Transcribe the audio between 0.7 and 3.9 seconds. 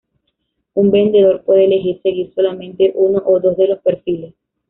Un vendedor puede elegir seguir solamente uno o dos de los